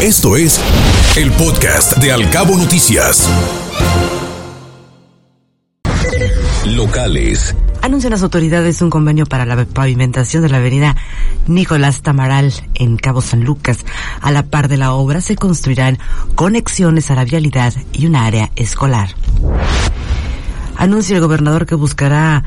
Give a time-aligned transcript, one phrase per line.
[0.00, 0.60] Esto es
[1.16, 3.28] el podcast de Alcabo Noticias.
[6.64, 7.56] Locales.
[7.82, 10.94] Anuncian las autoridades un convenio para la pavimentación de la avenida
[11.48, 13.84] Nicolás Tamaral en Cabo San Lucas.
[14.20, 15.98] A la par de la obra se construirán
[16.36, 19.08] conexiones a la vialidad y un área escolar.
[20.76, 22.44] Anuncia el gobernador que buscará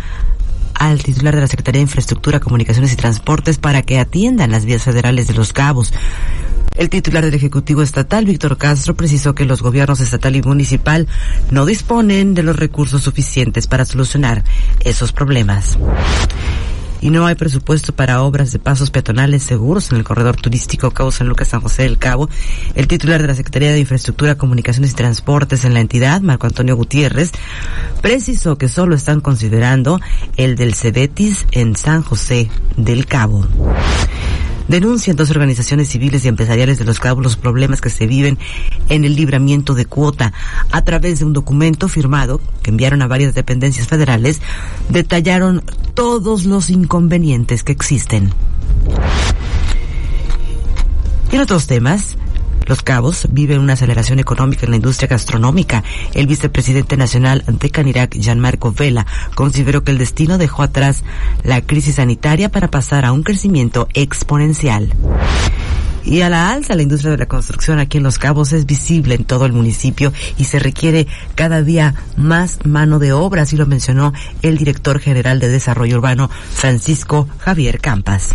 [0.76, 4.84] al titular de la Secretaría de Infraestructura, Comunicaciones y Transportes para que atiendan las vías
[4.84, 5.94] federales de los cabos.
[6.76, 11.08] El titular del Ejecutivo Estatal, Víctor Castro, precisó que los gobiernos estatal y municipal
[11.52, 14.44] no disponen de los recursos suficientes para solucionar
[14.84, 15.78] esos problemas
[17.02, 21.12] y no hay presupuesto para obras de pasos peatonales seguros en el corredor turístico Cabo
[21.12, 22.30] San Lucas San José del Cabo.
[22.76, 26.76] El titular de la Secretaría de Infraestructura, Comunicaciones y Transportes en la entidad, Marco Antonio
[26.76, 27.32] Gutiérrez,
[28.02, 30.00] precisó que solo están considerando
[30.38, 33.48] el del Cebetis en San José del Cabo.
[34.68, 38.38] Denuncian dos organizaciones civiles y empresariales de los cabos los problemas que se viven
[38.90, 40.34] en el libramiento de cuota.
[40.72, 44.42] A través de un documento firmado que enviaron a varias dependencias federales,
[44.90, 48.34] detallaron todos los inconvenientes que existen.
[51.32, 52.18] En otros temas,
[52.66, 55.84] los Cabos viven una aceleración económica en la industria gastronómica.
[56.14, 61.04] El vicepresidente nacional de Canirac, Gianmarco Vela, consideró que el destino dejó atrás
[61.44, 64.94] la crisis sanitaria para pasar a un crecimiento exponencial.
[66.04, 69.16] Y a la alza, la industria de la construcción aquí en Los Cabos es visible
[69.16, 73.68] en todo el municipio y se requiere cada día más mano de obra, así lo
[73.68, 78.30] mencionó el director general de Desarrollo Urbano, Francisco Javier Campas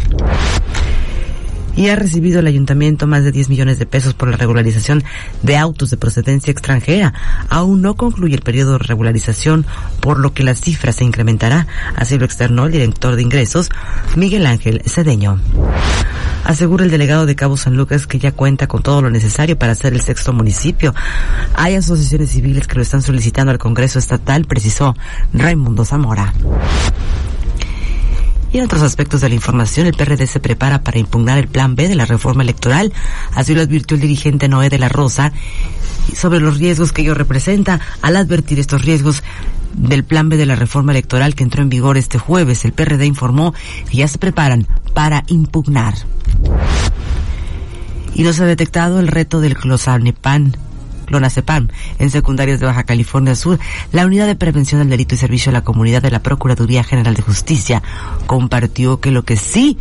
[1.77, 5.05] y ha recibido el ayuntamiento más de 10 millones de pesos por la regularización
[5.43, 7.13] de autos de procedencia extranjera.
[7.49, 9.67] Aún no concluye el periodo de regularización,
[10.01, 11.67] por lo que la cifra se incrementará.
[11.95, 13.71] Así lo externó el director de ingresos,
[14.17, 15.39] Miguel Ángel Cedeño.
[16.45, 19.75] Asegura el delegado de Cabo San Lucas que ya cuenta con todo lo necesario para
[19.75, 20.95] ser el sexto municipio.
[21.55, 24.97] Hay asociaciones civiles que lo están solicitando al Congreso Estatal, precisó
[25.33, 26.33] Raimundo Zamora.
[28.53, 31.75] Y en otros aspectos de la información, el PRD se prepara para impugnar el plan
[31.75, 32.93] B de la reforma electoral.
[33.35, 35.33] Así lo advirtió el dirigente Noé de la Rosa
[36.15, 37.81] sobre los riesgos que ello representa.
[38.03, 39.23] Al advertir estos riesgos
[39.75, 43.05] del plan B de la reforma electoral que entró en vigor este jueves, el PRD
[43.05, 43.53] informó
[43.91, 45.95] que ya se preparan para impugnar.
[48.15, 50.53] Y no se ha detectado el reto del clozapam
[51.07, 51.69] clonazepam
[51.99, 53.59] en secundarias de Baja California Sur,
[53.93, 57.15] la Unidad de Prevención del Delito y Servicio a la Comunidad de la Procuraduría General
[57.15, 57.83] de Justicia
[58.27, 59.79] compartió que lo que sí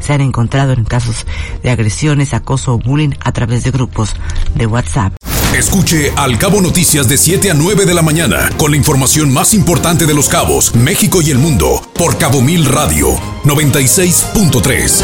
[0.00, 1.26] se han encontrado en casos
[1.62, 4.14] de agresiones, acoso o bullying a través de grupos
[4.54, 5.14] de WhatsApp.
[5.54, 9.54] Escuche Al Cabo Noticias de 7 a 9 de la mañana con la información más
[9.54, 15.02] importante de los cabos, México y el mundo por Cabo Mil Radio 96.3.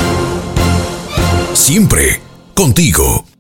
[1.55, 2.21] Siempre
[2.55, 3.34] contigo.